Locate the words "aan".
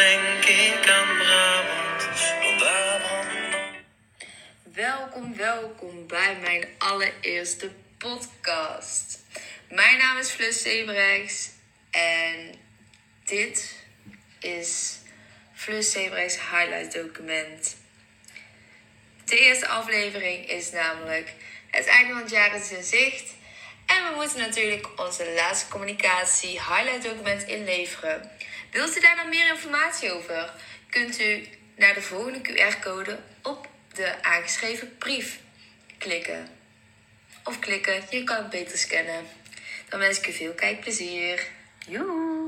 0.90-1.16